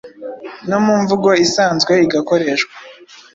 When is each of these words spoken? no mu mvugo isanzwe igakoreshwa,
no 0.69 0.77
mu 0.85 0.93
mvugo 1.01 1.29
isanzwe 1.45 1.93
igakoreshwa, 2.05 2.73